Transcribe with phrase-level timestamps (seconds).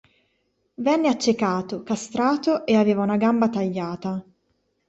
[0.77, 4.25] Venne accecato, castrato e aveva una gamba tagliata.